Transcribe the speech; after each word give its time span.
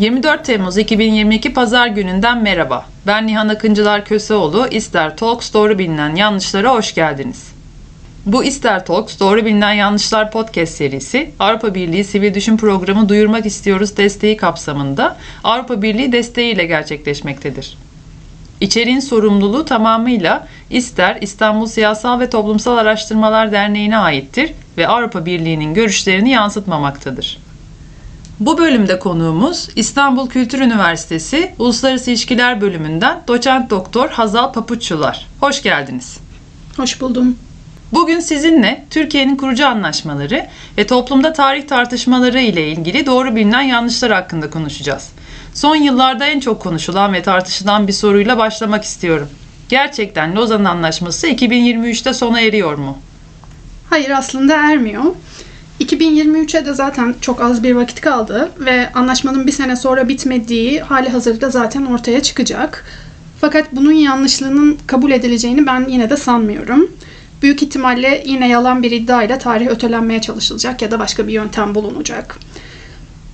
24 0.00 0.44
Temmuz 0.44 0.78
2022 0.78 1.52
Pazar 1.52 1.86
gününden 1.86 2.42
merhaba. 2.42 2.86
Ben 3.06 3.26
Nihan 3.26 3.48
Akıncılar 3.48 4.04
Köseoğlu. 4.04 4.66
İster 4.70 5.16
Talks 5.16 5.52
doğru 5.52 5.78
bilinen 5.78 6.16
yanlışlara 6.16 6.72
hoş 6.74 6.94
geldiniz. 6.94 7.52
Bu 8.26 8.44
İster 8.44 8.86
Talks 8.86 9.20
Doğru 9.20 9.44
Bilinen 9.44 9.72
Yanlışlar 9.72 10.30
podcast 10.30 10.74
serisi 10.74 11.30
Avrupa 11.38 11.74
Birliği 11.74 12.04
Sivil 12.04 12.34
Düşün 12.34 12.56
Programı 12.56 13.08
Duyurmak 13.08 13.46
İstiyoruz 13.46 13.96
desteği 13.96 14.36
kapsamında 14.36 15.16
Avrupa 15.44 15.82
Birliği 15.82 16.12
desteğiyle 16.12 16.64
gerçekleşmektedir. 16.66 17.78
İçeriğin 18.60 19.00
sorumluluğu 19.00 19.64
tamamıyla 19.64 20.48
İster 20.70 21.18
İstanbul 21.20 21.66
Siyasal 21.66 22.20
ve 22.20 22.30
Toplumsal 22.30 22.76
Araştırmalar 22.76 23.52
Derneği'ne 23.52 23.98
aittir 23.98 24.52
ve 24.78 24.88
Avrupa 24.88 25.26
Birliği'nin 25.26 25.74
görüşlerini 25.74 26.30
yansıtmamaktadır. 26.30 27.49
Bu 28.40 28.58
bölümde 28.58 28.98
konuğumuz 28.98 29.68
İstanbul 29.76 30.28
Kültür 30.28 30.60
Üniversitesi 30.60 31.54
Uluslararası 31.58 32.10
İlişkiler 32.10 32.60
Bölümünden 32.60 33.22
doçent 33.28 33.70
doktor 33.70 34.08
Hazal 34.08 34.52
Papuççular. 34.52 35.26
Hoş 35.40 35.62
geldiniz. 35.62 36.18
Hoş 36.76 37.00
buldum. 37.00 37.36
Bugün 37.92 38.20
sizinle 38.20 38.84
Türkiye'nin 38.90 39.36
kurucu 39.36 39.66
anlaşmaları 39.66 40.46
ve 40.78 40.86
toplumda 40.86 41.32
tarih 41.32 41.66
tartışmaları 41.66 42.40
ile 42.40 42.68
ilgili 42.68 43.06
doğru 43.06 43.36
bilinen 43.36 43.62
yanlışlar 43.62 44.12
hakkında 44.12 44.50
konuşacağız. 44.50 45.08
Son 45.54 45.76
yıllarda 45.76 46.26
en 46.26 46.40
çok 46.40 46.62
konuşulan 46.62 47.12
ve 47.12 47.22
tartışılan 47.22 47.88
bir 47.88 47.92
soruyla 47.92 48.38
başlamak 48.38 48.84
istiyorum. 48.84 49.28
Gerçekten 49.68 50.36
Lozan 50.36 50.64
Anlaşması 50.64 51.28
2023'te 51.28 52.14
sona 52.14 52.40
eriyor 52.40 52.74
mu? 52.74 52.98
Hayır 53.90 54.10
aslında 54.10 54.54
ermiyor. 54.54 55.04
2023'e 55.80 56.66
de 56.66 56.74
zaten 56.74 57.14
çok 57.20 57.40
az 57.40 57.62
bir 57.62 57.72
vakit 57.72 58.00
kaldı 58.00 58.50
ve 58.58 58.92
anlaşmanın 58.92 59.46
bir 59.46 59.52
sene 59.52 59.76
sonra 59.76 60.08
bitmediği 60.08 60.80
hali 60.80 61.08
hazırda 61.08 61.50
zaten 61.50 61.86
ortaya 61.86 62.22
çıkacak. 62.22 62.84
Fakat 63.40 63.66
bunun 63.72 63.92
yanlışlığının 63.92 64.78
kabul 64.86 65.10
edileceğini 65.10 65.66
ben 65.66 65.86
yine 65.88 66.10
de 66.10 66.16
sanmıyorum. 66.16 66.90
Büyük 67.42 67.62
ihtimalle 67.62 68.22
yine 68.26 68.48
yalan 68.48 68.82
bir 68.82 68.90
iddiayla 68.90 69.38
tarih 69.38 69.68
ötelenmeye 69.68 70.20
çalışılacak 70.20 70.82
ya 70.82 70.90
da 70.90 70.98
başka 70.98 71.26
bir 71.26 71.32
yöntem 71.32 71.74
bulunacak. 71.74 72.38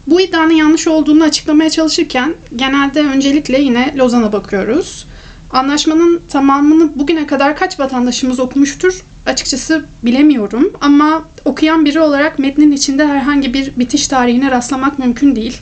Bu 0.06 0.20
iddianın 0.20 0.52
yanlış 0.52 0.86
olduğunu 0.86 1.24
açıklamaya 1.24 1.70
çalışırken 1.70 2.34
genelde 2.56 3.00
öncelikle 3.00 3.60
yine 3.60 3.94
Lozan'a 3.96 4.32
bakıyoruz. 4.32 5.06
Anlaşmanın 5.50 6.20
tamamını 6.28 6.98
bugüne 6.98 7.26
kadar 7.26 7.56
kaç 7.56 7.80
vatandaşımız 7.80 8.40
okumuştur 8.40 9.02
açıkçası 9.26 9.84
bilemiyorum 10.02 10.72
ama 10.80 11.24
okuyan 11.44 11.84
biri 11.84 12.00
olarak 12.00 12.38
metnin 12.38 12.72
içinde 12.72 13.06
herhangi 13.06 13.54
bir 13.54 13.72
bitiş 13.76 14.08
tarihine 14.08 14.50
rastlamak 14.50 14.98
mümkün 14.98 15.36
değil. 15.36 15.60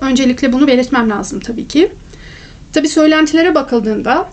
Öncelikle 0.00 0.52
bunu 0.52 0.66
belirtmem 0.66 1.10
lazım 1.10 1.40
tabii 1.40 1.68
ki. 1.68 1.92
Tabii 2.72 2.88
söylentilere 2.88 3.54
bakıldığında 3.54 4.28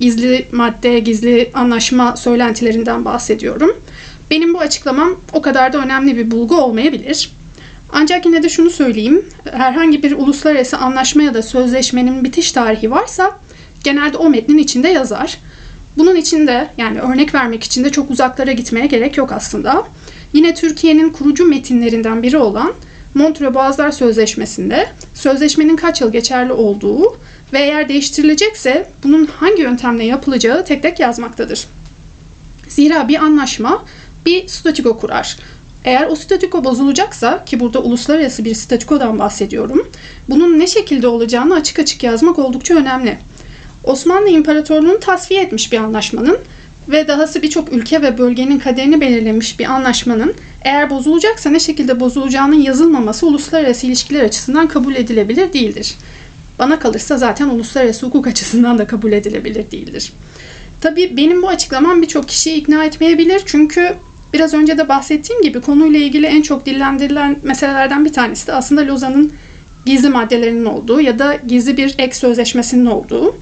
gizli 0.00 0.46
madde, 0.52 0.98
gizli 0.98 1.50
anlaşma 1.54 2.16
söylentilerinden 2.16 3.04
bahsediyorum. 3.04 3.76
Benim 4.30 4.54
bu 4.54 4.60
açıklamam 4.60 5.16
o 5.32 5.42
kadar 5.42 5.72
da 5.72 5.78
önemli 5.78 6.16
bir 6.16 6.30
bulgu 6.30 6.56
olmayabilir. 6.56 7.30
Ancak 7.92 8.26
yine 8.26 8.42
de 8.42 8.48
şunu 8.48 8.70
söyleyeyim. 8.70 9.24
Herhangi 9.52 10.02
bir 10.02 10.12
uluslararası 10.12 10.78
anlaşma 10.78 11.22
ya 11.22 11.34
da 11.34 11.42
sözleşmenin 11.42 12.24
bitiş 12.24 12.52
tarihi 12.52 12.90
varsa 12.90 13.38
genelde 13.84 14.16
o 14.16 14.30
metnin 14.30 14.58
içinde 14.58 14.88
yazar. 14.88 15.38
Bunun 16.00 16.16
içinde 16.16 16.70
yani 16.78 17.00
örnek 17.00 17.34
vermek 17.34 17.64
için 17.64 17.84
de 17.84 17.90
çok 17.90 18.10
uzaklara 18.10 18.52
gitmeye 18.52 18.86
gerek 18.86 19.16
yok 19.16 19.32
aslında. 19.32 19.86
Yine 20.32 20.54
Türkiye'nin 20.54 21.10
kurucu 21.10 21.46
metinlerinden 21.46 22.22
biri 22.22 22.36
olan 22.36 22.72
Montreux 23.14 23.54
Boğazlar 23.54 23.90
Sözleşmesi'nde 23.90 24.88
sözleşmenin 25.14 25.76
kaç 25.76 26.00
yıl 26.00 26.12
geçerli 26.12 26.52
olduğu 26.52 27.16
ve 27.52 27.58
eğer 27.58 27.88
değiştirilecekse 27.88 28.90
bunun 29.04 29.26
hangi 29.26 29.62
yöntemle 29.62 30.04
yapılacağı 30.04 30.64
tek 30.64 30.82
tek 30.82 31.00
yazmaktadır. 31.00 31.66
Zira 32.68 33.08
bir 33.08 33.16
anlaşma 33.16 33.84
bir 34.26 34.48
statüko 34.48 34.98
kurar. 34.98 35.36
Eğer 35.84 36.06
o 36.06 36.16
statüko 36.16 36.64
bozulacaksa 36.64 37.44
ki 37.44 37.60
burada 37.60 37.82
uluslararası 37.82 38.44
bir 38.44 38.54
statükodan 38.54 39.18
bahsediyorum. 39.18 39.88
Bunun 40.28 40.58
ne 40.58 40.66
şekilde 40.66 41.08
olacağını 41.08 41.54
açık 41.54 41.78
açık 41.78 42.02
yazmak 42.02 42.38
oldukça 42.38 42.74
önemli. 42.74 43.18
Osmanlı 43.84 44.28
İmparatorluğu'nu 44.28 45.00
tasfiye 45.00 45.42
etmiş 45.42 45.72
bir 45.72 45.78
anlaşmanın 45.78 46.38
ve 46.88 47.08
dahası 47.08 47.42
birçok 47.42 47.72
ülke 47.72 48.02
ve 48.02 48.18
bölgenin 48.18 48.58
kaderini 48.58 49.00
belirlemiş 49.00 49.58
bir 49.58 49.64
anlaşmanın 49.64 50.34
eğer 50.62 50.90
bozulacaksa 50.90 51.50
ne 51.50 51.60
şekilde 51.60 52.00
bozulacağının 52.00 52.60
yazılmaması 52.60 53.26
uluslararası 53.26 53.86
ilişkiler 53.86 54.24
açısından 54.24 54.68
kabul 54.68 54.94
edilebilir 54.94 55.52
değildir. 55.52 55.94
Bana 56.58 56.78
kalırsa 56.78 57.16
zaten 57.16 57.48
uluslararası 57.48 58.06
hukuk 58.06 58.26
açısından 58.26 58.78
da 58.78 58.86
kabul 58.86 59.12
edilebilir 59.12 59.70
değildir. 59.70 60.12
Tabii 60.80 61.16
benim 61.16 61.42
bu 61.42 61.48
açıklamam 61.48 62.02
birçok 62.02 62.28
kişiyi 62.28 62.56
ikna 62.56 62.84
etmeyebilir 62.84 63.42
çünkü 63.46 63.94
biraz 64.32 64.54
önce 64.54 64.78
de 64.78 64.88
bahsettiğim 64.88 65.42
gibi 65.42 65.60
konuyla 65.60 66.00
ilgili 66.00 66.26
en 66.26 66.42
çok 66.42 66.66
dillendirilen 66.66 67.36
meselelerden 67.42 68.04
bir 68.04 68.12
tanesi 68.12 68.46
de 68.46 68.52
aslında 68.52 68.86
Lozan'ın 68.86 69.32
gizli 69.86 70.08
maddelerinin 70.08 70.64
olduğu 70.64 71.00
ya 71.00 71.18
da 71.18 71.34
gizli 71.46 71.76
bir 71.76 71.94
ek 71.98 72.14
sözleşmesinin 72.14 72.86
olduğu. 72.86 73.34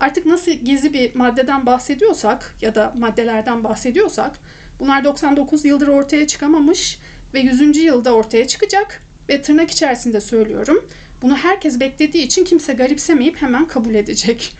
Artık 0.00 0.26
nasıl 0.26 0.50
gizli 0.50 0.92
bir 0.92 1.14
maddeden 1.14 1.66
bahsediyorsak 1.66 2.56
ya 2.60 2.74
da 2.74 2.94
maddelerden 2.98 3.64
bahsediyorsak 3.64 4.38
bunlar 4.80 5.04
99 5.04 5.64
yıldır 5.64 5.88
ortaya 5.88 6.26
çıkamamış 6.26 6.98
ve 7.34 7.40
100. 7.40 7.76
yılda 7.76 8.14
ortaya 8.14 8.46
çıkacak 8.46 9.02
ve 9.28 9.42
tırnak 9.42 9.70
içerisinde 9.70 10.20
söylüyorum. 10.20 10.88
Bunu 11.22 11.36
herkes 11.36 11.80
beklediği 11.80 12.22
için 12.22 12.44
kimse 12.44 12.72
garipsemeyip 12.72 13.42
hemen 13.42 13.68
kabul 13.68 13.94
edecek. 13.94 14.56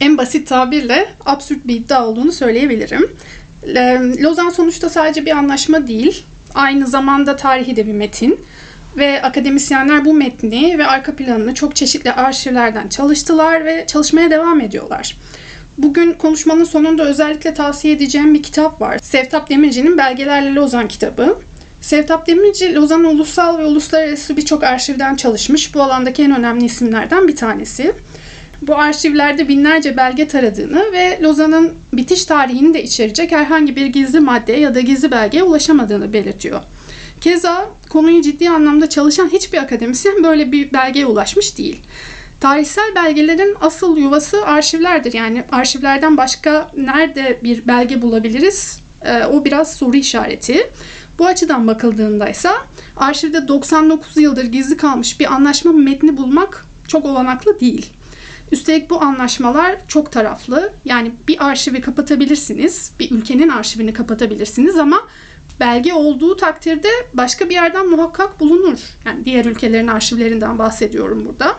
En 0.00 0.18
basit 0.18 0.48
tabirle 0.48 1.08
absürt 1.26 1.66
bir 1.66 1.74
iddia 1.74 2.06
olduğunu 2.06 2.32
söyleyebilirim. 2.32 3.10
Lozan 4.22 4.50
sonuçta 4.50 4.90
sadece 4.90 5.26
bir 5.26 5.30
anlaşma 5.36 5.86
değil, 5.86 6.22
aynı 6.54 6.86
zamanda 6.86 7.36
tarihi 7.36 7.76
de 7.76 7.86
bir 7.86 7.92
metin 7.92 8.40
ve 8.96 9.22
akademisyenler 9.22 10.04
bu 10.04 10.14
metni 10.14 10.78
ve 10.78 10.86
arka 10.86 11.16
planını 11.16 11.54
çok 11.54 11.76
çeşitli 11.76 12.12
arşivlerden 12.12 12.88
çalıştılar 12.88 13.64
ve 13.64 13.84
çalışmaya 13.86 14.30
devam 14.30 14.60
ediyorlar. 14.60 15.16
Bugün 15.78 16.12
konuşmanın 16.12 16.64
sonunda 16.64 17.04
özellikle 17.04 17.54
tavsiye 17.54 17.94
edeceğim 17.94 18.34
bir 18.34 18.42
kitap 18.42 18.80
var. 18.80 18.98
Sevtap 19.02 19.50
Demirci'nin 19.50 19.98
Belgelerle 19.98 20.54
Lozan 20.54 20.88
kitabı. 20.88 21.38
Sevtap 21.80 22.26
Demirci, 22.26 22.74
Lozan 22.74 23.04
ulusal 23.04 23.58
ve 23.58 23.64
uluslararası 23.64 24.36
birçok 24.36 24.64
arşivden 24.64 25.16
çalışmış. 25.16 25.74
Bu 25.74 25.82
alandaki 25.82 26.22
en 26.22 26.38
önemli 26.38 26.64
isimlerden 26.64 27.28
bir 27.28 27.36
tanesi. 27.36 27.92
Bu 28.62 28.78
arşivlerde 28.78 29.48
binlerce 29.48 29.96
belge 29.96 30.28
taradığını 30.28 30.92
ve 30.92 31.18
Lozan'ın 31.22 31.72
bitiş 31.92 32.24
tarihini 32.24 32.74
de 32.74 32.82
içerecek 32.82 33.32
herhangi 33.32 33.76
bir 33.76 33.86
gizli 33.86 34.20
maddeye 34.20 34.60
ya 34.60 34.74
da 34.74 34.80
gizli 34.80 35.10
belgeye 35.10 35.42
ulaşamadığını 35.42 36.12
belirtiyor. 36.12 36.60
Keza 37.24 37.70
konuyu 37.88 38.22
ciddi 38.22 38.50
anlamda 38.50 38.88
çalışan 38.88 39.28
hiçbir 39.28 39.58
akademisyen 39.58 40.24
böyle 40.24 40.52
bir 40.52 40.72
belgeye 40.72 41.06
ulaşmış 41.06 41.58
değil. 41.58 41.80
Tarihsel 42.40 42.94
belgelerin 42.94 43.56
asıl 43.60 43.96
yuvası 43.96 44.46
arşivlerdir. 44.46 45.12
Yani 45.12 45.44
arşivlerden 45.52 46.16
başka 46.16 46.70
nerede 46.76 47.40
bir 47.42 47.66
belge 47.66 48.02
bulabiliriz? 48.02 48.80
Ee, 49.02 49.24
o 49.24 49.44
biraz 49.44 49.76
soru 49.76 49.96
işareti. 49.96 50.70
Bu 51.18 51.26
açıdan 51.26 51.66
bakıldığında 51.66 52.28
ise 52.28 52.50
arşivde 52.96 53.48
99 53.48 54.16
yıldır 54.16 54.44
gizli 54.44 54.76
kalmış 54.76 55.20
bir 55.20 55.32
anlaşma 55.34 55.72
metni 55.72 56.16
bulmak 56.16 56.66
çok 56.88 57.04
olanaklı 57.04 57.60
değil. 57.60 57.90
Üstelik 58.52 58.90
bu 58.90 59.02
anlaşmalar 59.02 59.76
çok 59.88 60.12
taraflı. 60.12 60.72
Yani 60.84 61.12
bir 61.28 61.46
arşivi 61.46 61.80
kapatabilirsiniz, 61.80 62.92
bir 63.00 63.10
ülkenin 63.10 63.48
arşivini 63.48 63.92
kapatabilirsiniz 63.92 64.78
ama 64.78 65.00
belge 65.60 65.94
olduğu 65.94 66.36
takdirde 66.36 66.88
başka 67.14 67.48
bir 67.48 67.54
yerden 67.54 67.88
muhakkak 67.88 68.40
bulunur. 68.40 68.78
Yani 69.04 69.24
diğer 69.24 69.44
ülkelerin 69.44 69.86
arşivlerinden 69.86 70.58
bahsediyorum 70.58 71.24
burada. 71.24 71.56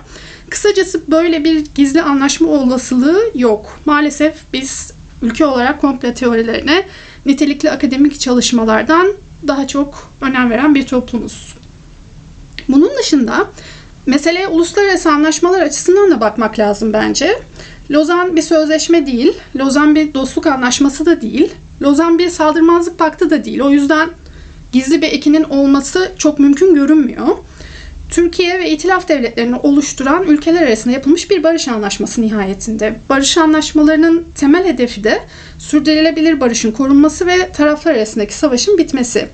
Kısacası 0.50 1.02
böyle 1.12 1.44
bir 1.44 1.66
gizli 1.75 2.02
anlaşma 2.02 2.50
olasılığı 2.50 3.31
yok. 3.36 3.80
Maalesef 3.86 4.36
biz 4.54 4.92
ülke 5.22 5.46
olarak 5.46 5.81
komple 5.81 6.14
teorilerine 6.14 6.86
nitelikli 7.25 7.72
akademik 7.72 8.19
çalışmalardan 8.19 9.14
daha 9.48 9.68
çok 9.68 10.12
önem 10.22 10.50
veren 10.50 10.75
bir 10.75 10.88
toplumuz. 10.88 11.56
Bunun 12.69 12.92
dışında 13.00 13.48
meseleye 14.06 14.48
uluslararası 14.48 15.12
anlaşmalar 15.12 15.62
açısından 15.62 16.12
da 16.12 16.22
bakmak 16.22 16.60
lazım 16.60 16.94
bence. 16.94 17.40
Lozan 17.92 18.36
bir 18.36 18.42
sözleşme 18.42 19.06
değil, 19.06 19.34
Lozan 19.56 19.96
bir 19.96 20.14
dostluk 20.14 20.48
anlaşması 20.48 21.06
da 21.06 21.22
değil, 21.22 21.52
Lozan 21.81 22.19
bir 22.19 22.30
saldırmazlık 22.30 23.00
paktı 23.00 23.30
da 23.30 23.44
değil. 23.44 23.62
O 23.62 23.69
yüzden 23.69 24.10
gizli 24.72 25.01
bir 25.01 25.07
ekinin 25.07 25.44
olması 25.44 26.12
çok 26.18 26.39
mümkün 26.39 26.75
görünmüyor. 26.75 27.27
Türkiye 28.10 28.60
ve 28.60 28.72
İtilaf 28.72 29.07
devletlerini 29.07 29.56
oluşturan 29.56 30.24
ülkeler 30.24 30.62
arasında 30.62 30.94
yapılmış 30.94 31.30
bir 31.31 31.44
barış 31.44 31.68
anlaşması 31.68 32.22
nihayetinde. 32.22 33.00
Barış 33.10 33.38
anlaşmalarının 33.38 34.25
temel 34.36 34.66
hedefi 34.66 35.04
de 35.04 35.22
sürdürülebilir 35.60 36.39
barışın 36.39 36.72
korunması 36.72 37.27
ve 37.27 37.51
taraflar 37.51 37.95
arasındaki 37.95 38.33
savaşın 38.33 38.78
bitmesi. 38.78 39.28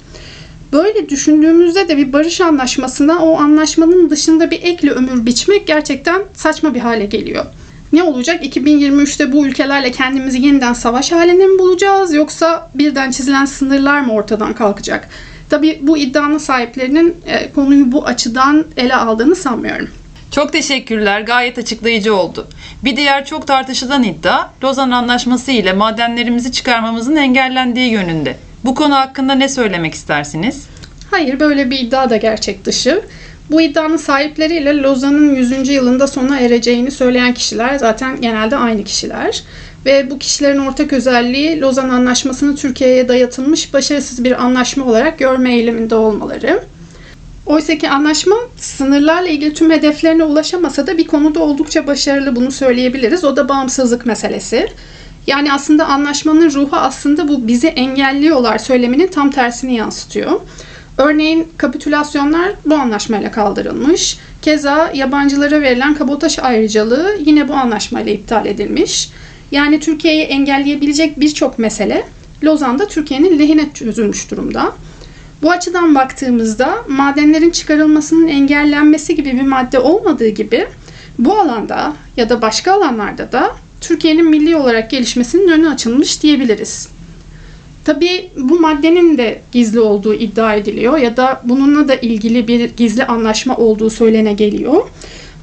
Böyle 0.73 1.09
düşündüğümüzde 1.09 1.87
de 1.87 1.97
bir 1.97 2.13
barış 2.13 2.41
anlaşmasına 2.41 3.25
o 3.25 3.37
anlaşmanın 3.37 4.09
dışında 4.09 4.51
bir 4.51 4.63
ekle 4.63 4.91
ömür 4.91 5.25
biçmek 5.25 5.67
gerçekten 5.67 6.21
saçma 6.33 6.75
bir 6.75 6.79
hale 6.79 7.05
geliyor. 7.05 7.45
Ne 7.93 8.03
olacak? 8.03 8.45
2023'te 8.45 9.31
bu 9.31 9.47
ülkelerle 9.47 9.91
kendimizi 9.91 10.41
yeniden 10.41 10.73
savaş 10.73 11.11
halinde 11.11 11.45
mi 11.45 11.59
bulacağız 11.59 12.13
yoksa 12.13 12.69
birden 12.75 13.11
çizilen 13.11 13.45
sınırlar 13.45 14.01
mı 14.01 14.13
ortadan 14.13 14.53
kalkacak? 14.53 15.09
Tabii 15.49 15.79
bu 15.81 15.97
iddianın 15.97 16.37
sahiplerinin 16.37 17.15
e, 17.25 17.51
konuyu 17.51 17.91
bu 17.91 18.05
açıdan 18.05 18.65
ele 18.77 18.95
aldığını 18.95 19.35
sanmıyorum. 19.35 19.89
Çok 20.31 20.53
teşekkürler. 20.53 21.21
Gayet 21.21 21.57
açıklayıcı 21.57 22.15
oldu. 22.15 22.47
Bir 22.83 22.97
diğer 22.97 23.25
çok 23.25 23.47
tartışılan 23.47 24.03
iddia 24.03 24.49
Lozan 24.63 24.91
Anlaşması 24.91 25.51
ile 25.51 25.73
madenlerimizi 25.73 26.51
çıkarmamızın 26.51 27.15
engellendiği 27.15 27.91
yönünde. 27.91 28.37
Bu 28.65 28.75
konu 28.75 28.95
hakkında 28.95 29.33
ne 29.35 29.49
söylemek 29.49 29.93
istersiniz? 29.93 30.67
Hayır 31.11 31.39
böyle 31.39 31.71
bir 31.71 31.79
iddia 31.79 32.09
da 32.09 32.17
gerçek 32.17 32.65
dışı. 32.65 33.01
Bu 33.49 33.61
iddianın 33.61 33.97
sahipleriyle 33.97 34.77
Lozan'ın 34.77 35.35
100. 35.35 35.69
yılında 35.69 36.07
sona 36.07 36.39
ereceğini 36.39 36.91
söyleyen 36.91 37.33
kişiler 37.33 37.75
zaten 37.75 38.21
genelde 38.21 38.57
aynı 38.57 38.83
kişiler. 38.83 39.43
Ve 39.85 40.09
bu 40.09 40.19
kişilerin 40.19 40.59
ortak 40.59 40.93
özelliği 40.93 41.61
Lozan 41.61 41.89
Anlaşması'nı 41.89 42.55
Türkiye'ye 42.55 43.07
dayatılmış 43.07 43.73
başarısız 43.73 44.23
bir 44.23 44.43
anlaşma 44.43 44.85
olarak 44.85 45.19
görme 45.19 45.53
eğiliminde 45.53 45.95
olmaları. 45.95 46.63
Oysa 47.45 47.77
ki 47.77 47.89
anlaşma 47.89 48.35
sınırlarla 48.57 49.29
ilgili 49.29 49.53
tüm 49.53 49.71
hedeflerine 49.71 50.23
ulaşamasa 50.23 50.87
da 50.87 50.97
bir 50.97 51.07
konuda 51.07 51.39
oldukça 51.39 51.87
başarılı 51.87 52.35
bunu 52.35 52.51
söyleyebiliriz. 52.51 53.23
O 53.23 53.35
da 53.35 53.49
bağımsızlık 53.49 54.05
meselesi. 54.05 54.67
Yani 55.27 55.53
aslında 55.53 55.85
anlaşmanın 55.85 56.51
ruhu 56.51 56.75
aslında 56.75 57.27
bu 57.27 57.47
bizi 57.47 57.67
engelliyorlar 57.67 58.57
söyleminin 58.57 59.07
tam 59.07 59.31
tersini 59.31 59.75
yansıtıyor. 59.75 60.41
Örneğin 60.97 61.47
kapitülasyonlar 61.57 62.51
bu 62.65 62.75
anlaşmayla 62.75 63.31
kaldırılmış. 63.31 64.17
Keza 64.41 64.91
yabancılara 64.93 65.61
verilen 65.61 65.95
kabotaj 65.95 66.39
ayrıcalığı 66.39 67.17
yine 67.25 67.47
bu 67.47 67.53
anlaşmayla 67.53 68.11
iptal 68.11 68.45
edilmiş. 68.45 69.09
Yani 69.51 69.79
Türkiye'yi 69.79 70.23
engelleyebilecek 70.23 71.19
birçok 71.19 71.59
mesele 71.59 72.03
Lozan'da 72.43 72.87
Türkiye'nin 72.87 73.39
lehine 73.39 73.73
çözülmüş 73.73 74.31
durumda. 74.31 74.73
Bu 75.41 75.51
açıdan 75.51 75.95
baktığımızda 75.95 76.83
madenlerin 76.87 77.49
çıkarılmasının 77.49 78.27
engellenmesi 78.27 79.15
gibi 79.15 79.31
bir 79.33 79.41
madde 79.41 79.79
olmadığı 79.79 80.27
gibi 80.27 80.67
bu 81.19 81.39
alanda 81.39 81.93
ya 82.17 82.29
da 82.29 82.41
başka 82.41 82.73
alanlarda 82.73 83.31
da 83.31 83.51
Türkiye'nin 83.81 84.29
milli 84.29 84.55
olarak 84.55 84.89
gelişmesinin 84.91 85.47
önü 85.47 85.69
açılmış 85.69 86.23
diyebiliriz. 86.23 86.89
Tabii 87.85 88.29
bu 88.37 88.59
maddenin 88.59 89.17
de 89.17 89.41
gizli 89.51 89.79
olduğu 89.79 90.13
iddia 90.13 90.55
ediliyor 90.55 90.97
ya 90.97 91.17
da 91.17 91.41
bununla 91.43 91.87
da 91.87 91.95
ilgili 91.95 92.47
bir 92.47 92.69
gizli 92.77 93.05
anlaşma 93.05 93.57
olduğu 93.57 93.89
söylene 93.89 94.33
geliyor. 94.33 94.83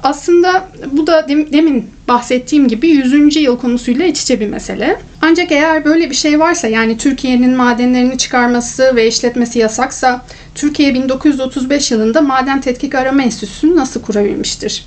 Aslında 0.03 0.69
bu 0.91 1.07
da 1.07 1.27
demin 1.29 1.87
bahsettiğim 2.07 2.67
gibi 2.67 2.87
100. 2.87 3.35
yıl 3.35 3.57
konusuyla 3.57 4.05
iç 4.05 4.21
içe 4.21 4.39
bir 4.39 4.47
mesele. 4.47 4.99
Ancak 5.21 5.51
eğer 5.51 5.85
böyle 5.85 6.09
bir 6.09 6.15
şey 6.15 6.39
varsa 6.39 6.67
yani 6.67 6.97
Türkiye'nin 6.97 7.55
madenlerini 7.55 8.17
çıkarması 8.17 8.95
ve 8.95 9.07
işletmesi 9.07 9.59
yasaksa 9.59 10.25
Türkiye 10.55 10.93
1935 10.93 11.91
yılında 11.91 12.21
Maden 12.21 12.61
Tetkik 12.61 12.95
Arama 12.95 13.23
Enstitüsü'nü 13.23 13.75
nasıl 13.75 14.01
kurabilmiştir? 14.01 14.85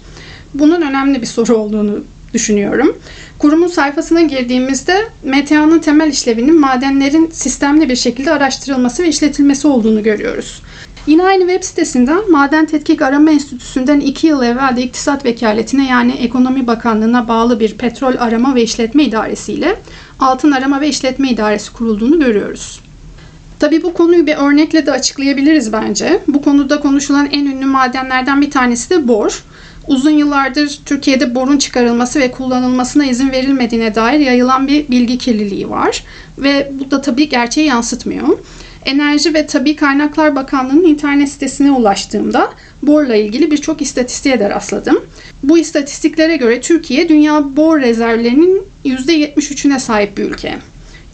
Bunun 0.55 0.83
önemli 0.83 1.21
bir 1.21 1.27
soru 1.27 1.57
olduğunu 1.57 2.05
düşünüyorum. 2.34 2.96
Kurumun 3.38 3.67
sayfasına 3.67 4.23
girdiğimizde 4.23 4.96
MTA'nın 5.25 5.79
temel 5.79 6.08
işlevinin 6.08 6.61
madenlerin 6.61 7.31
sistemli 7.32 7.88
bir 7.88 7.96
şekilde 7.96 8.32
araştırılması 8.32 9.02
ve 9.02 9.08
işletilmesi 9.08 9.69
olduğunu 9.69 10.02
görüyoruz. 10.02 10.62
Yine 11.06 11.25
aynı 11.25 11.40
web 11.40 11.62
sitesinden 11.62 12.31
Maden 12.31 12.67
Tetkik 12.67 13.02
Arama 13.02 13.31
Enstitüsü'nden 13.31 14.00
2 14.00 14.26
yıl 14.26 14.43
evvel 14.43 14.76
de 14.76 14.82
iktisat 14.82 15.25
vekaletine 15.25 15.88
yani 15.88 16.12
Ekonomi 16.12 16.67
Bakanlığı'na 16.67 17.29
bağlı 17.29 17.61
bir 17.61 17.75
petrol 17.79 18.14
arama 18.19 18.55
ve 18.55 18.62
işletme 18.62 19.05
idaresi 19.05 19.52
ile 19.52 19.76
altın 20.19 20.52
arama 20.52 20.81
ve 20.81 20.88
işletme 20.88 21.31
idaresi 21.31 21.73
kurulduğunu 21.73 22.19
görüyoruz. 22.19 22.81
Tabi 23.58 23.82
bu 23.82 23.94
konuyu 23.94 24.26
bir 24.26 24.37
örnekle 24.37 24.87
de 24.87 24.93
açıklayabiliriz 24.93 25.73
bence. 25.73 26.20
Bu 26.29 26.43
konuda 26.43 26.81
konuşulan 26.81 27.29
en 27.32 27.46
ünlü 27.46 27.67
madenlerden 27.67 28.40
bir 28.40 28.50
tanesi 28.50 28.90
de 28.90 29.08
bor. 29.08 29.44
Uzun 29.87 30.11
yıllardır 30.11 30.81
Türkiye'de 30.87 31.34
borun 31.34 31.58
çıkarılması 31.58 32.20
ve 32.20 32.31
kullanılmasına 32.31 33.05
izin 33.05 33.31
verilmediğine 33.31 33.94
dair 33.94 34.20
yayılan 34.20 34.69
bir 34.69 34.88
bilgi 34.88 35.19
kirliliği 35.19 35.70
var. 35.70 36.05
Ve 36.38 36.73
bu 36.81 36.90
da 36.90 37.00
tabii 37.00 37.29
gerçeği 37.29 37.67
yansıtmıyor. 37.67 38.38
Enerji 38.84 39.34
ve 39.34 39.46
Tabi 39.46 39.76
Kaynaklar 39.76 40.37
Bakanlığı'nın 40.37 40.84
internet 40.84 41.29
sitesine 41.29 41.73
ulaştığımda 41.73 42.50
borla 42.82 43.14
ilgili 43.14 43.50
birçok 43.50 43.82
istatistiğe 43.82 44.40
de 44.40 44.50
rastladım. 44.50 45.00
Bu 45.43 45.58
istatistiklere 45.58 46.37
göre 46.37 46.61
Türkiye 46.61 47.08
dünya 47.08 47.56
bor 47.56 47.81
rezervlerinin 47.81 48.62
%73'üne 48.84 49.79
sahip 49.79 50.19
bir 50.19 50.25
ülke. 50.25 50.58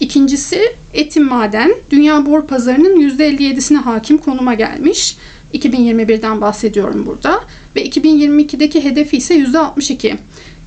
İkincisi 0.00 0.60
Etim 0.94 1.24
Maden 1.24 1.72
dünya 1.90 2.26
bor 2.26 2.46
pazarının 2.46 3.00
%57'sine 3.00 3.76
hakim 3.76 4.18
konuma 4.18 4.54
gelmiş. 4.54 5.16
2021'den 5.54 6.40
bahsediyorum 6.40 7.06
burada 7.06 7.40
ve 7.78 7.86
2022'deki 7.86 8.84
hedefi 8.84 9.16
ise 9.16 9.34
%62. 9.38 10.16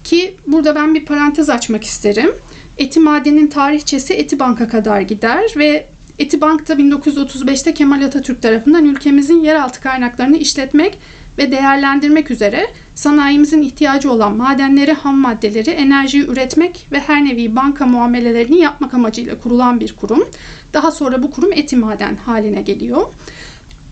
Ki 0.03 0.35
burada 0.47 0.75
ben 0.75 0.95
bir 0.95 1.05
parantez 1.05 1.49
açmak 1.49 1.83
isterim. 1.83 2.31
Eti 2.77 2.99
madenin 2.99 3.47
tarihçesi 3.47 4.13
Eti 4.13 4.39
Bank'a 4.39 4.67
kadar 4.67 5.01
gider 5.01 5.53
ve 5.57 5.87
Eti 6.19 6.41
Bank 6.41 6.67
da 6.67 6.73
1935'te 6.73 7.73
Kemal 7.73 8.01
Atatürk 8.05 8.41
tarafından 8.41 8.85
ülkemizin 8.85 9.43
yeraltı 9.43 9.81
kaynaklarını 9.81 10.37
işletmek 10.37 10.97
ve 11.37 11.51
değerlendirmek 11.51 12.31
üzere 12.31 12.67
sanayimizin 12.95 13.61
ihtiyacı 13.61 14.11
olan 14.11 14.37
madenleri, 14.37 14.93
ham 14.93 15.17
maddeleri, 15.17 15.69
enerjiyi 15.69 16.27
üretmek 16.27 16.87
ve 16.91 16.99
her 16.99 17.25
nevi 17.25 17.55
banka 17.55 17.85
muamelelerini 17.85 18.57
yapmak 18.57 18.93
amacıyla 18.93 19.39
kurulan 19.39 19.79
bir 19.79 19.95
kurum. 19.95 20.29
Daha 20.73 20.91
sonra 20.91 21.23
bu 21.23 21.31
kurum 21.31 21.53
Eti 21.53 21.75
Maden 21.75 22.15
haline 22.15 22.61
geliyor. 22.61 23.05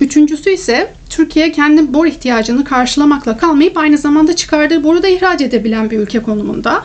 Üçüncüsü 0.01 0.49
ise 0.49 0.93
Türkiye 1.09 1.51
kendi 1.51 1.93
bor 1.93 2.05
ihtiyacını 2.05 2.63
karşılamakla 2.63 3.37
kalmayıp 3.37 3.77
aynı 3.77 3.97
zamanda 3.97 4.35
çıkardığı 4.35 4.83
boru 4.83 5.03
da 5.03 5.07
ihraç 5.07 5.41
edebilen 5.41 5.89
bir 5.89 5.99
ülke 5.99 6.19
konumunda. 6.19 6.83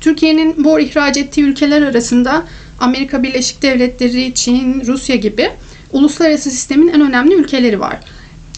Türkiye'nin 0.00 0.64
bor 0.64 0.78
ihraç 0.78 1.16
ettiği 1.16 1.42
ülkeler 1.42 1.82
arasında 1.82 2.44
Amerika 2.80 3.22
Birleşik 3.22 3.62
Devletleri, 3.62 4.34
Çin, 4.34 4.82
Rusya 4.86 5.16
gibi 5.16 5.50
uluslararası 5.92 6.50
sistemin 6.50 6.88
en 6.88 7.00
önemli 7.00 7.34
ülkeleri 7.34 7.80
var. 7.80 7.98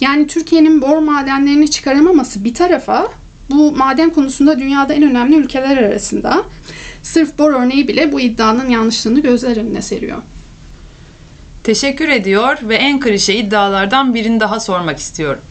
Yani 0.00 0.26
Türkiye'nin 0.26 0.82
bor 0.82 0.98
madenlerini 0.98 1.70
çıkaramaması 1.70 2.44
bir 2.44 2.54
tarafa 2.54 3.08
bu 3.50 3.72
maden 3.72 4.10
konusunda 4.10 4.58
dünyada 4.58 4.94
en 4.94 5.02
önemli 5.02 5.36
ülkeler 5.36 5.76
arasında. 5.76 6.44
Sırf 7.02 7.38
bor 7.38 7.52
örneği 7.52 7.88
bile 7.88 8.12
bu 8.12 8.20
iddianın 8.20 8.68
yanlışlığını 8.68 9.20
gözler 9.20 9.56
önüne 9.56 9.82
seriyor. 9.82 10.22
Teşekkür 11.68 12.08
ediyor 12.08 12.58
ve 12.62 12.74
en 12.74 13.00
klişe 13.00 13.34
iddialardan 13.34 14.14
birini 14.14 14.40
daha 14.40 14.60
sormak 14.60 14.98
istiyorum. 14.98 15.42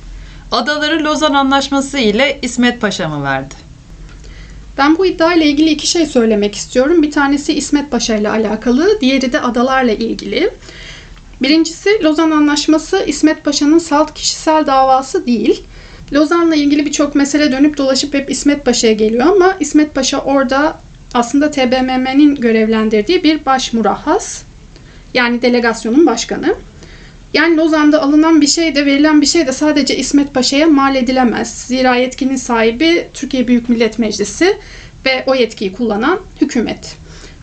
Adaları 0.51 1.03
Lozan 1.03 1.33
Anlaşması 1.33 1.97
ile 1.97 2.39
İsmet 2.41 2.81
Paşa 2.81 3.09
mı 3.09 3.23
verdi? 3.23 3.53
Ben 4.77 4.97
bu 4.97 5.05
iddia 5.05 5.33
ile 5.33 5.45
ilgili 5.45 5.69
iki 5.69 5.87
şey 5.87 6.05
söylemek 6.05 6.55
istiyorum. 6.55 7.01
Bir 7.01 7.11
tanesi 7.11 7.53
İsmet 7.53 7.91
Paşa 7.91 8.15
ile 8.15 8.29
alakalı, 8.29 9.01
diğeri 9.01 9.33
de 9.33 9.41
adalarla 9.41 9.91
ilgili. 9.91 10.49
Birincisi 11.41 12.03
Lozan 12.03 12.31
Anlaşması 12.31 13.03
İsmet 13.07 13.43
Paşa'nın 13.43 13.79
salt 13.79 14.13
kişisel 14.13 14.67
davası 14.67 15.25
değil. 15.25 15.63
Lozan'la 16.13 16.55
ilgili 16.55 16.85
birçok 16.85 17.15
mesele 17.15 17.51
dönüp 17.51 17.77
dolaşıp 17.77 18.13
hep 18.13 18.31
İsmet 18.31 18.65
Paşa'ya 18.65 18.93
geliyor 18.93 19.27
ama 19.27 19.57
İsmet 19.59 19.95
Paşa 19.95 20.19
orada 20.19 20.79
aslında 21.13 21.51
TBMM'nin 21.51 22.35
görevlendirdiği 22.35 23.23
bir 23.23 23.45
baş 23.45 23.73
murahhas 23.73 24.46
yani 25.17 25.41
delegasyonun 25.41 26.05
başkanı. 26.05 26.55
Yani 27.33 27.57
Lozan'da 27.57 28.01
alınan 28.01 28.41
bir 28.41 28.47
şey 28.47 28.75
de 28.75 28.85
verilen 28.85 29.21
bir 29.21 29.25
şey 29.25 29.47
de 29.47 29.51
sadece 29.51 29.97
İsmet 29.97 30.33
Paşa'ya 30.33 30.67
mal 30.67 30.95
edilemez. 30.95 31.53
Zira 31.67 31.95
yetkinin 31.95 32.35
sahibi 32.35 33.07
Türkiye 33.13 33.47
Büyük 33.47 33.69
Millet 33.69 33.99
Meclisi 33.99 34.57
ve 35.05 35.23
o 35.27 35.35
yetkiyi 35.35 35.71
kullanan 35.73 36.19
hükümet. 36.41 36.95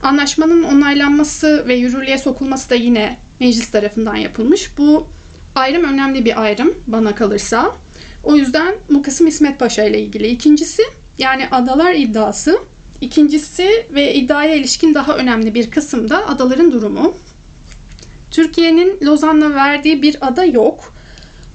Anlaşmanın 0.02 0.62
onaylanması 0.62 1.64
ve 1.68 1.74
yürürlüğe 1.74 2.18
sokulması 2.18 2.70
da 2.70 2.74
yine 2.74 3.18
meclis 3.40 3.70
tarafından 3.70 4.16
yapılmış. 4.16 4.78
Bu 4.78 5.08
ayrım 5.54 5.84
önemli 5.84 6.24
bir 6.24 6.42
ayrım 6.42 6.74
bana 6.86 7.14
kalırsa. 7.14 7.76
O 8.22 8.36
yüzden 8.36 8.74
bu 8.90 9.02
kısım 9.02 9.26
İsmet 9.26 9.58
Paşa 9.58 9.84
ile 9.84 10.02
ilgili. 10.02 10.28
İkincisi 10.28 10.82
yani 11.18 11.48
adalar 11.50 11.94
iddiası. 11.94 12.58
İkincisi 13.00 13.86
ve 13.90 14.14
iddiaya 14.14 14.54
ilişkin 14.54 14.94
daha 14.94 15.16
önemli 15.16 15.54
bir 15.54 15.70
kısım 15.70 16.10
da 16.10 16.28
adaların 16.28 16.72
durumu. 16.72 17.14
Türkiye'nin 18.34 18.98
Lozan'la 19.02 19.54
verdiği 19.54 20.02
bir 20.02 20.16
ada 20.20 20.44
yok. 20.44 20.92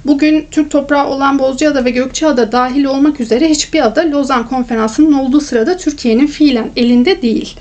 Bugün 0.06 0.46
Türk 0.50 0.70
toprağı 0.70 1.08
olan 1.08 1.38
Bozcaada 1.38 1.84
ve 1.84 1.90
Gökçeada 1.90 2.52
dahil 2.52 2.84
olmak 2.84 3.20
üzere 3.20 3.48
hiçbir 3.48 3.86
ada 3.86 4.10
Lozan 4.10 4.48
konferansının 4.48 5.12
olduğu 5.12 5.40
sırada 5.40 5.76
Türkiye'nin 5.76 6.26
fiilen 6.26 6.70
elinde 6.76 7.22
değil. 7.22 7.56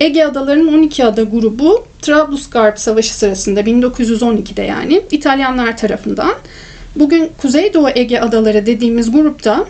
Ege 0.00 0.24
Adaları'nın 0.24 0.78
12 0.78 1.04
ada 1.04 1.22
grubu 1.22 1.86
Trablusgarp 2.02 2.78
Savaşı 2.78 3.14
sırasında 3.14 3.60
1912'de 3.60 4.62
yani 4.62 5.02
İtalyanlar 5.10 5.76
tarafından 5.76 6.34
bugün 6.96 7.30
Kuzeydoğu 7.42 7.88
Ege 7.94 8.20
Adaları 8.20 8.66
dediğimiz 8.66 9.12
grupta 9.12 9.66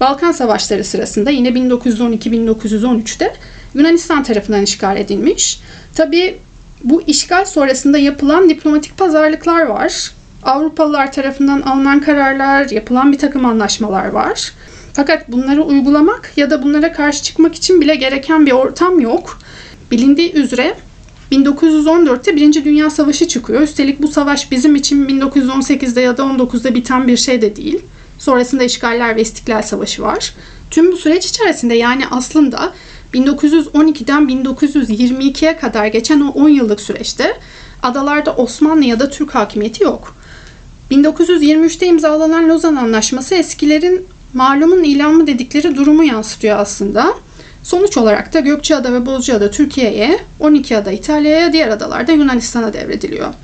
Balkan 0.00 0.32
Savaşları 0.32 0.84
sırasında 0.84 1.30
yine 1.30 1.48
1912-1913'te 1.48 3.34
Yunanistan 3.74 4.22
tarafından 4.22 4.62
işgal 4.62 4.96
edilmiş. 4.96 5.60
Tabi 5.94 6.38
bu 6.84 7.02
işgal 7.02 7.44
sonrasında 7.44 7.98
yapılan 7.98 8.48
diplomatik 8.48 8.98
pazarlıklar 8.98 9.66
var. 9.66 10.12
Avrupalılar 10.42 11.12
tarafından 11.12 11.60
alınan 11.60 12.00
kararlar, 12.00 12.70
yapılan 12.70 13.12
bir 13.12 13.18
takım 13.18 13.44
anlaşmalar 13.44 14.08
var. 14.08 14.52
Fakat 14.92 15.32
bunları 15.32 15.62
uygulamak 15.62 16.32
ya 16.36 16.50
da 16.50 16.62
bunlara 16.62 16.92
karşı 16.92 17.22
çıkmak 17.22 17.54
için 17.54 17.80
bile 17.80 17.94
gereken 17.94 18.46
bir 18.46 18.52
ortam 18.52 19.00
yok. 19.00 19.38
Bilindiği 19.90 20.32
üzere 20.32 20.74
1914'te 21.32 22.36
Birinci 22.36 22.64
Dünya 22.64 22.90
Savaşı 22.90 23.28
çıkıyor. 23.28 23.60
Üstelik 23.60 24.02
bu 24.02 24.08
savaş 24.08 24.50
bizim 24.50 24.74
için 24.74 25.08
1918'de 25.08 26.00
ya 26.00 26.16
da 26.16 26.22
19'da 26.22 26.74
biten 26.74 27.08
bir 27.08 27.16
şey 27.16 27.42
de 27.42 27.56
değil. 27.56 27.82
Sonrasında 28.18 28.64
işgaller 28.64 29.16
ve 29.16 29.22
İstiklal 29.22 29.62
Savaşı 29.62 30.02
var. 30.02 30.34
Tüm 30.70 30.92
bu 30.92 30.96
süreç 30.96 31.26
içerisinde 31.26 31.74
yani 31.74 32.04
aslında 32.10 32.72
1912'den 33.14 34.22
1922'ye 34.22 35.56
kadar 35.56 35.86
geçen 35.86 36.20
o 36.20 36.28
10 36.30 36.48
yıllık 36.48 36.80
süreçte 36.80 37.36
adalarda 37.82 38.34
Osmanlı 38.34 38.84
ya 38.84 39.00
da 39.00 39.10
Türk 39.10 39.34
hakimiyeti 39.34 39.84
yok. 39.84 40.14
1923'te 40.90 41.86
imzalanan 41.86 42.48
Lozan 42.48 42.76
Anlaşması 42.76 43.34
eskilerin 43.34 44.06
malumun 44.34 44.82
ilanı 44.82 45.26
dedikleri 45.26 45.76
durumu 45.76 46.04
yansıtıyor 46.04 46.58
aslında. 46.58 47.14
Sonuç 47.62 47.96
olarak 47.96 48.34
da 48.34 48.40
Gökçeada 48.40 48.92
ve 48.92 49.06
Bozcaada 49.06 49.50
Türkiye'ye, 49.50 50.18
12 50.40 50.76
ada 50.76 50.92
İtalya'ya, 50.92 51.52
diğer 51.52 51.68
adalar 51.68 52.06
da 52.06 52.12
Yunanistan'a 52.12 52.72
devrediliyor. 52.72 53.34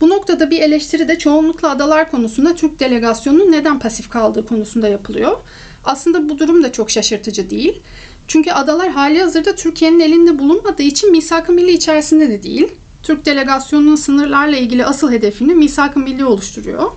Bu 0.00 0.08
noktada 0.08 0.50
bir 0.50 0.60
eleştiri 0.60 1.08
de 1.08 1.18
çoğunlukla 1.18 1.70
adalar 1.70 2.10
konusunda 2.10 2.54
Türk 2.54 2.80
delegasyonunun 2.80 3.52
neden 3.52 3.78
pasif 3.78 4.10
kaldığı 4.10 4.46
konusunda 4.46 4.88
yapılıyor. 4.88 5.40
Aslında 5.84 6.28
bu 6.28 6.38
durum 6.38 6.62
da 6.62 6.72
çok 6.72 6.90
şaşırtıcı 6.90 7.50
değil. 7.50 7.80
Çünkü 8.28 8.50
adalar 8.50 8.90
hali 8.90 9.22
hazırda 9.22 9.54
Türkiye'nin 9.54 10.00
elinde 10.00 10.38
bulunmadığı 10.38 10.82
için 10.82 11.10
misak-ı 11.10 11.52
milli 11.52 11.72
içerisinde 11.72 12.28
de 12.28 12.42
değil. 12.42 12.68
Türk 13.02 13.26
delegasyonunun 13.26 13.96
sınırlarla 13.96 14.56
ilgili 14.56 14.84
asıl 14.84 15.12
hedefini 15.12 15.54
misak-ı 15.54 16.00
milli 16.00 16.24
oluşturuyor. 16.24 16.92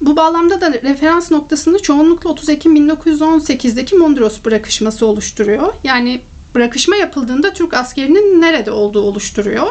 Bu 0.00 0.16
bağlamda 0.16 0.60
da 0.60 0.72
referans 0.72 1.30
noktasını 1.30 1.78
çoğunlukla 1.78 2.30
30 2.30 2.48
Ekim 2.48 2.76
1918'deki 2.76 3.96
Mondros 3.96 4.44
bırakışması 4.44 5.06
oluşturuyor. 5.06 5.74
Yani 5.84 6.20
bırakışma 6.54 6.96
yapıldığında 6.96 7.52
Türk 7.52 7.74
askerinin 7.74 8.40
nerede 8.40 8.70
olduğu 8.70 9.00
oluşturuyor. 9.00 9.66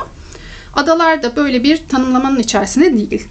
Adalar 0.73 1.23
da 1.23 1.35
böyle 1.35 1.63
bir 1.63 1.81
tanımlamanın 1.89 2.39
içerisinde 2.39 2.93
değil. 2.93 3.27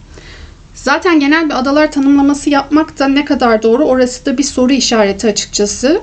Zaten 0.83 1.21
genel 1.21 1.49
bir 1.49 1.59
adalar 1.59 1.93
tanımlaması 1.93 2.51
yapmak 2.51 2.99
da 2.99 3.09
ne 3.09 3.25
kadar 3.25 3.63
doğru 3.63 3.85
orası 3.85 4.27
da 4.27 4.39
bir 4.39 4.43
soru 4.43 4.73
işareti 4.73 5.27
açıkçası. 5.27 6.03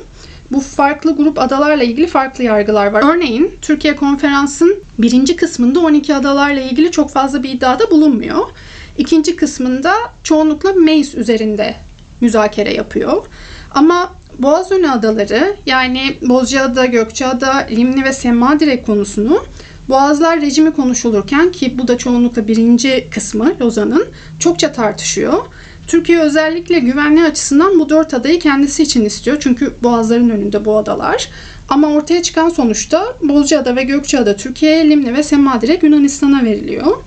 Bu 0.51 0.59
farklı 0.59 1.15
grup 1.15 1.39
adalarla 1.39 1.83
ilgili 1.83 2.07
farklı 2.07 2.43
yargılar 2.43 2.87
var. 2.87 3.15
Örneğin 3.15 3.57
Türkiye 3.61 3.95
Konferans'ın 3.95 4.83
birinci 4.99 5.35
kısmında 5.35 5.79
12 5.79 6.15
adalarla 6.15 6.61
ilgili 6.61 6.91
çok 6.91 7.11
fazla 7.11 7.43
bir 7.43 7.49
iddiada 7.49 7.91
bulunmuyor. 7.91 8.45
İkinci 8.97 9.35
kısmında 9.35 9.93
çoğunlukla 10.23 10.73
Meis 10.73 11.15
üzerinde 11.15 11.75
müzakere 12.21 12.73
yapıyor. 12.73 13.25
Ama 13.71 14.13
Boğazönü 14.37 14.91
adaları 14.91 15.55
yani 15.65 16.17
Bozcaada, 16.21 16.85
Gökçeada, 16.85 17.53
Limni 17.53 18.03
ve 18.03 18.13
Semmadire 18.13 18.81
konusunu 18.81 19.43
Boğazlar 19.89 20.41
rejimi 20.41 20.71
konuşulurken 20.73 21.51
ki 21.51 21.77
bu 21.77 21.87
da 21.87 21.97
çoğunlukla 21.97 22.47
birinci 22.47 23.07
kısmı 23.11 23.53
Lozan'ın 23.61 24.07
çokça 24.39 24.71
tartışıyor. 24.71 25.45
Türkiye 25.87 26.19
özellikle 26.19 26.79
güvenliği 26.79 27.25
açısından 27.25 27.79
bu 27.79 27.89
dört 27.89 28.13
adayı 28.13 28.39
kendisi 28.39 28.83
için 28.83 29.05
istiyor. 29.05 29.37
Çünkü 29.39 29.73
boğazların 29.83 30.29
önünde 30.29 30.65
bu 30.65 30.77
adalar. 30.77 31.29
Ama 31.69 31.87
ortaya 31.87 32.23
çıkan 32.23 32.49
sonuçta 32.49 33.05
Bozcaada 33.21 33.75
ve 33.75 33.83
Gökçeada 33.83 34.35
Türkiye'ye, 34.35 34.89
Limni 34.89 35.13
ve 35.13 35.23
Semmadire 35.23 35.79
Yunanistan'a 35.81 36.43
veriliyor. 36.43 36.97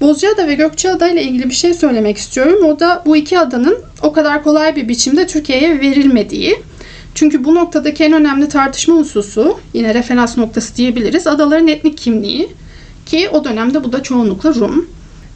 Bozcaada 0.00 0.48
ve 0.48 0.54
Gökçeada 0.54 1.08
ile 1.08 1.22
ilgili 1.22 1.48
bir 1.48 1.54
şey 1.54 1.74
söylemek 1.74 2.18
istiyorum. 2.18 2.64
O 2.64 2.80
da 2.80 3.02
bu 3.06 3.16
iki 3.16 3.38
adanın 3.38 3.78
o 4.02 4.12
kadar 4.12 4.42
kolay 4.42 4.76
bir 4.76 4.88
biçimde 4.88 5.26
Türkiye'ye 5.26 5.80
verilmediği. 5.80 6.56
Çünkü 7.18 7.44
bu 7.44 7.54
noktadaki 7.54 8.04
en 8.04 8.12
önemli 8.12 8.48
tartışma 8.48 8.94
hususu, 8.94 9.58
yine 9.74 9.94
referans 9.94 10.38
noktası 10.38 10.76
diyebiliriz, 10.76 11.26
adaların 11.26 11.68
etnik 11.68 11.98
kimliği. 11.98 12.48
Ki 13.06 13.28
o 13.28 13.44
dönemde 13.44 13.84
bu 13.84 13.92
da 13.92 14.02
çoğunlukla 14.02 14.54
Rum. 14.54 14.88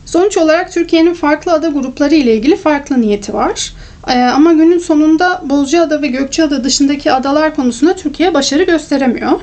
Sonuç 0.07 0.37
olarak 0.37 0.73
Türkiye'nin 0.73 1.15
farklı 1.15 1.53
ada 1.53 1.69
grupları 1.69 2.15
ile 2.15 2.37
ilgili 2.37 2.57
farklı 2.57 3.01
niyeti 3.01 3.35
var. 3.35 3.73
Ee, 4.09 4.13
ama 4.13 4.53
günün 4.53 4.79
sonunda 4.79 5.43
Bozcaada 5.45 6.03
ve 6.03 6.07
Gökçeada 6.07 6.65
dışındaki 6.65 7.13
adalar 7.13 7.57
konusunda 7.57 7.97
Türkiye 7.97 8.35
başarı 8.35 8.63
gösteremiyor. 8.63 9.41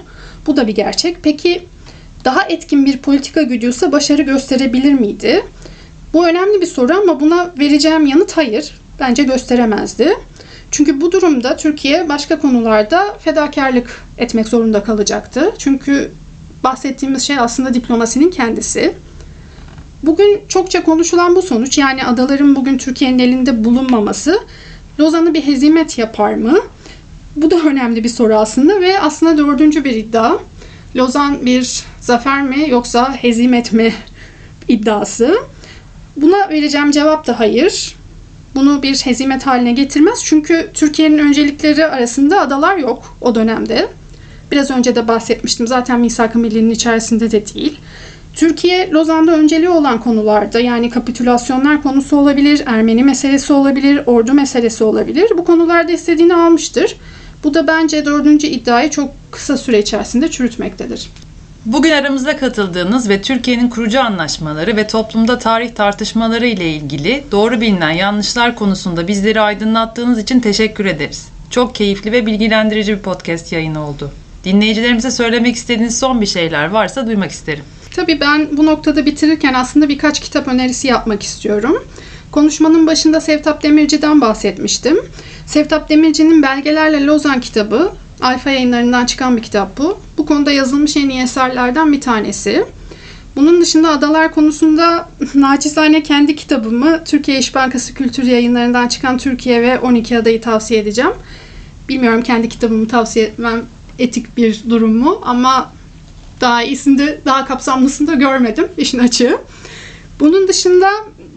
Bu 0.47 0.57
da 0.57 0.67
bir 0.67 0.75
gerçek. 0.75 1.17
Peki 1.23 1.65
daha 2.25 2.43
etkin 2.43 2.85
bir 2.85 2.97
politika 2.97 3.41
güdüyorsa 3.41 3.91
başarı 3.91 4.21
gösterebilir 4.21 4.93
miydi? 4.93 5.43
Bu 6.13 6.27
önemli 6.27 6.61
bir 6.61 6.67
soru 6.67 6.93
ama 6.93 7.19
buna 7.19 7.51
vereceğim 7.59 8.05
yanıt 8.05 8.37
hayır. 8.37 8.71
Bence 8.99 9.23
gösteremezdi. 9.23 10.15
Çünkü 10.71 11.01
bu 11.01 11.11
durumda 11.11 11.57
Türkiye 11.57 12.09
başka 12.09 12.39
konularda 12.39 13.17
fedakarlık 13.19 14.03
etmek 14.17 14.47
zorunda 14.47 14.83
kalacaktı. 14.83 15.53
Çünkü 15.57 16.11
bahsettiğimiz 16.63 17.23
şey 17.23 17.39
aslında 17.39 17.73
diplomasinin 17.73 18.31
kendisi. 18.31 18.93
Bugün 20.03 20.41
çokça 20.47 20.83
konuşulan 20.83 21.35
bu 21.35 21.41
sonuç 21.41 21.77
yani 21.77 22.05
adaların 22.05 22.55
bugün 22.55 22.77
Türkiye'nin 22.77 23.19
elinde 23.19 23.63
bulunmaması 23.63 24.39
Lozan'ı 24.99 25.33
bir 25.33 25.41
hezimet 25.41 25.97
yapar 25.97 26.33
mı? 26.33 26.59
Bu 27.35 27.51
da 27.51 27.55
önemli 27.55 28.03
bir 28.03 28.09
soru 28.09 28.35
aslında 28.35 28.81
ve 28.81 28.99
aslında 28.99 29.37
dördüncü 29.37 29.83
bir 29.83 29.95
iddia. 29.95 30.37
Lozan 30.95 31.45
bir 31.45 31.83
zafer 32.01 32.43
mi 32.43 32.69
yoksa 32.69 33.13
hezimet 33.13 33.73
mi 33.73 33.93
iddiası. 34.67 35.37
Buna 36.17 36.49
vereceğim 36.49 36.91
cevap 36.91 37.27
da 37.27 37.39
hayır. 37.39 37.95
Bunu 38.55 38.83
bir 38.83 38.95
hezimet 38.95 39.47
haline 39.47 39.71
getirmez. 39.71 40.23
Çünkü 40.25 40.69
Türkiye'nin 40.73 41.17
öncelikleri 41.17 41.85
arasında 41.85 42.41
adalar 42.41 42.77
yok 42.77 43.17
o 43.21 43.35
dönemde. 43.35 43.87
Biraz 44.51 44.71
önce 44.71 44.95
de 44.95 45.07
bahsetmiştim. 45.07 45.67
Zaten 45.67 45.99
misak-ı 45.99 46.39
millinin 46.39 46.69
içerisinde 46.69 47.31
de 47.31 47.45
değil. 47.53 47.79
Türkiye 48.33 48.89
Lozan'da 48.89 49.37
önceliği 49.37 49.69
olan 49.69 49.99
konularda 49.99 50.59
yani 50.59 50.89
kapitülasyonlar 50.89 51.83
konusu 51.83 52.17
olabilir, 52.17 52.63
Ermeni 52.65 53.03
meselesi 53.03 53.53
olabilir, 53.53 54.01
ordu 54.05 54.33
meselesi 54.33 54.83
olabilir. 54.83 55.31
Bu 55.37 55.43
konularda 55.43 55.91
istediğini 55.91 56.35
almıştır. 56.35 56.95
Bu 57.43 57.53
da 57.53 57.67
bence 57.67 58.05
dördüncü 58.05 58.47
iddiayı 58.47 58.89
çok 58.89 59.09
kısa 59.31 59.57
süre 59.57 59.79
içerisinde 59.79 60.31
çürütmektedir. 60.31 61.09
Bugün 61.71 61.91
aramızda 61.91 62.37
katıldığınız 62.37 63.09
ve 63.09 63.21
Türkiye'nin 63.21 63.69
kurucu 63.69 64.01
anlaşmaları 64.01 64.77
ve 64.77 64.87
toplumda 64.87 65.37
tarih 65.37 65.75
tartışmaları 65.75 66.47
ile 66.47 66.73
ilgili 66.73 67.23
doğru 67.31 67.61
bilinen 67.61 67.91
yanlışlar 67.91 68.55
konusunda 68.55 69.07
bizleri 69.07 69.41
aydınlattığınız 69.41 70.19
için 70.19 70.39
teşekkür 70.39 70.85
ederiz. 70.85 71.27
Çok 71.49 71.75
keyifli 71.75 72.11
ve 72.11 72.25
bilgilendirici 72.25 72.93
bir 72.93 72.99
podcast 72.99 73.51
yayını 73.51 73.87
oldu. 73.87 74.11
Dinleyicilerimize 74.43 75.11
söylemek 75.11 75.55
istediğiniz 75.55 75.99
son 75.99 76.21
bir 76.21 76.25
şeyler 76.25 76.69
varsa 76.69 77.07
duymak 77.07 77.31
isterim. 77.31 77.63
Tabii 77.95 78.19
ben 78.19 78.47
bu 78.51 78.65
noktada 78.65 79.05
bitirirken 79.05 79.53
aslında 79.53 79.89
birkaç 79.89 80.19
kitap 80.19 80.47
önerisi 80.47 80.87
yapmak 80.87 81.23
istiyorum. 81.23 81.83
Konuşmanın 82.31 82.87
başında 82.87 83.21
Sevtap 83.21 83.63
Demirci'den 83.63 84.21
bahsetmiştim. 84.21 84.97
Sevtap 85.45 85.89
Demirci'nin 85.89 86.43
Belgelerle 86.43 87.05
Lozan 87.05 87.41
kitabı 87.41 87.91
Alfa 88.21 88.49
yayınlarından 88.49 89.05
çıkan 89.05 89.37
bir 89.37 89.41
kitap 89.41 89.77
bu. 89.77 89.99
Bu 90.17 90.25
konuda 90.25 90.51
yazılmış 90.51 90.97
en 90.97 91.09
iyi 91.09 91.21
eserlerden 91.21 91.91
bir 91.91 92.01
tanesi. 92.01 92.65
Bunun 93.35 93.61
dışında 93.61 93.89
adalar 93.89 94.31
konusunda 94.31 95.09
naçizane 95.35 96.03
kendi 96.03 96.35
kitabımı 96.35 97.03
Türkiye 97.03 97.39
İş 97.39 97.55
Bankası 97.55 97.93
Kültür 97.93 98.23
Yayınlarından 98.23 98.87
çıkan 98.87 99.17
Türkiye 99.17 99.61
ve 99.61 99.79
12 99.79 100.17
adayı 100.17 100.41
tavsiye 100.41 100.79
edeceğim. 100.79 101.11
Bilmiyorum 101.89 102.21
kendi 102.21 102.49
kitabımı 102.49 102.87
tavsiye 102.87 103.25
etmem 103.25 103.61
etik 103.99 104.37
bir 104.37 104.63
durum 104.69 104.97
mu 104.97 105.21
ama 105.23 105.73
daha 106.41 106.63
iyisinde, 106.63 107.21
daha 107.25 107.45
kapsamlısında 107.45 108.13
görmedim 108.13 108.67
işin 108.77 108.99
açığı. 108.99 109.37
Bunun 110.19 110.47
dışında 110.47 110.89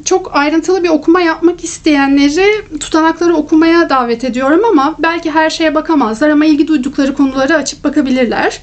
çok 0.04 0.36
ayrıntılı 0.36 0.84
bir 0.84 0.88
okuma 0.88 1.20
yapmak 1.20 1.64
isteyenleri 1.64 2.78
tutanakları 2.80 3.34
okumaya 3.34 3.90
davet 3.90 4.24
ediyorum 4.24 4.60
ama 4.70 4.96
belki 4.98 5.30
her 5.30 5.50
şeye 5.50 5.74
bakamazlar 5.74 6.28
ama 6.28 6.44
ilgi 6.44 6.68
duydukları 6.68 7.14
konuları 7.14 7.56
açıp 7.56 7.84
bakabilirler. 7.84 8.60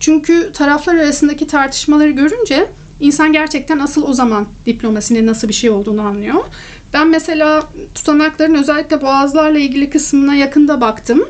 Çünkü 0.00 0.52
taraflar 0.52 0.94
arasındaki 0.94 1.46
tartışmaları 1.46 2.10
görünce 2.10 2.66
insan 3.00 3.32
gerçekten 3.32 3.78
asıl 3.78 4.02
o 4.02 4.12
zaman 4.12 4.46
diplomasinin 4.66 5.26
nasıl 5.26 5.48
bir 5.48 5.52
şey 5.52 5.70
olduğunu 5.70 6.02
anlıyor. 6.02 6.44
Ben 6.92 7.08
mesela 7.08 7.62
tutanakların 7.94 8.54
özellikle 8.54 9.02
boğazlarla 9.02 9.58
ilgili 9.58 9.90
kısmına 9.90 10.34
yakında 10.34 10.80
baktım 10.80 11.24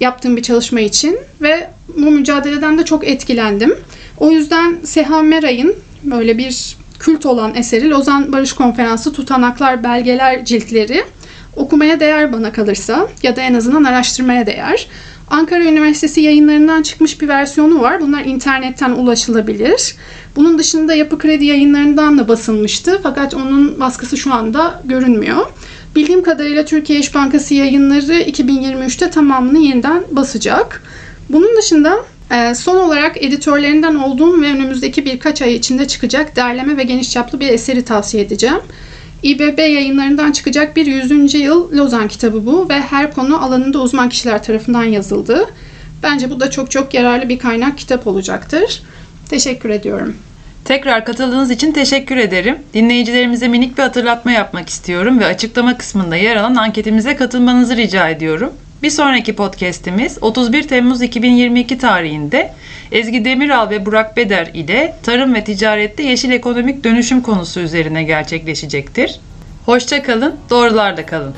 yaptığım 0.00 0.36
bir 0.36 0.42
çalışma 0.42 0.80
için 0.80 1.18
ve 1.42 1.70
bu 1.96 2.10
mücadeleden 2.10 2.78
de 2.78 2.84
çok 2.84 3.08
etkilendim. 3.08 3.74
O 4.18 4.30
yüzden 4.30 4.78
Seha 4.84 5.22
Meray'ın 5.22 5.76
böyle 6.02 6.38
bir 6.38 6.76
kült 6.98 7.26
olan 7.26 7.54
eseri 7.54 7.90
Lozan 7.90 8.32
Barış 8.32 8.52
Konferansı 8.52 9.12
tutanaklar, 9.12 9.84
belgeler 9.84 10.44
ciltleri 10.44 11.04
okumaya 11.56 12.00
değer 12.00 12.32
bana 12.32 12.52
kalırsa 12.52 13.08
ya 13.22 13.36
da 13.36 13.40
en 13.40 13.54
azından 13.54 13.84
araştırmaya 13.84 14.46
değer. 14.46 14.88
Ankara 15.30 15.64
Üniversitesi 15.64 16.20
yayınlarından 16.20 16.82
çıkmış 16.82 17.20
bir 17.20 17.28
versiyonu 17.28 17.80
var. 17.80 18.00
Bunlar 18.00 18.24
internetten 18.24 18.90
ulaşılabilir. 18.90 19.94
Bunun 20.36 20.58
dışında 20.58 20.94
Yapı 20.94 21.18
Kredi 21.18 21.44
yayınlarından 21.44 22.18
da 22.18 22.28
basılmıştı. 22.28 23.00
Fakat 23.02 23.34
onun 23.34 23.80
baskısı 23.80 24.16
şu 24.16 24.32
anda 24.32 24.82
görünmüyor. 24.84 25.46
Bildiğim 25.96 26.22
kadarıyla 26.22 26.64
Türkiye 26.64 26.98
İş 26.98 27.14
Bankası 27.14 27.54
yayınları 27.54 28.14
2023'te 28.14 29.10
tamamını 29.10 29.58
yeniden 29.58 30.02
basacak. 30.10 30.82
Bunun 31.30 31.56
dışında 31.56 31.96
son 32.54 32.76
olarak 32.76 33.22
editörlerinden 33.22 33.94
olduğum 33.94 34.42
ve 34.42 34.46
önümüzdeki 34.46 35.04
birkaç 35.04 35.42
ay 35.42 35.54
içinde 35.54 35.88
çıkacak 35.88 36.36
derleme 36.36 36.76
ve 36.76 36.82
geniş 36.82 37.10
çaplı 37.10 37.40
bir 37.40 37.48
eseri 37.48 37.84
tavsiye 37.84 38.22
edeceğim. 38.22 38.60
İBB 39.22 39.58
yayınlarından 39.58 40.32
çıkacak 40.32 40.76
bir 40.76 40.86
100. 40.86 41.34
yıl 41.34 41.76
Lozan 41.76 42.08
kitabı 42.08 42.46
bu 42.46 42.68
ve 42.68 42.80
her 42.80 43.12
konu 43.14 43.44
alanında 43.44 43.78
uzman 43.80 44.08
kişiler 44.08 44.42
tarafından 44.42 44.84
yazıldı. 44.84 45.46
Bence 46.02 46.30
bu 46.30 46.40
da 46.40 46.50
çok 46.50 46.70
çok 46.70 46.94
yararlı 46.94 47.28
bir 47.28 47.38
kaynak 47.38 47.78
kitap 47.78 48.06
olacaktır. 48.06 48.82
Teşekkür 49.30 49.70
ediyorum. 49.70 50.16
Tekrar 50.64 51.04
katıldığınız 51.04 51.50
için 51.50 51.72
teşekkür 51.72 52.16
ederim. 52.16 52.58
Dinleyicilerimize 52.74 53.48
minik 53.48 53.78
bir 53.78 53.82
hatırlatma 53.82 54.32
yapmak 54.32 54.68
istiyorum 54.68 55.20
ve 55.20 55.26
açıklama 55.26 55.78
kısmında 55.78 56.16
yer 56.16 56.36
alan 56.36 56.54
anketimize 56.54 57.16
katılmanızı 57.16 57.76
rica 57.76 58.08
ediyorum. 58.08 58.52
Bir 58.84 58.90
sonraki 58.90 59.36
podcast'imiz 59.36 60.18
31 60.20 60.68
Temmuz 60.68 61.02
2022 61.02 61.78
tarihinde 61.78 62.52
Ezgi 62.92 63.24
Demiral 63.24 63.70
ve 63.70 63.86
Burak 63.86 64.16
Beder 64.16 64.50
ile 64.54 64.96
tarım 65.02 65.34
ve 65.34 65.44
ticarette 65.44 66.02
yeşil 66.02 66.30
ekonomik 66.30 66.84
dönüşüm 66.84 67.22
konusu 67.22 67.60
üzerine 67.60 68.02
gerçekleşecektir. 68.04 69.20
Hoşça 69.66 70.02
kalın, 70.02 70.36
doğrularda 70.50 71.06
kalın. 71.06 71.34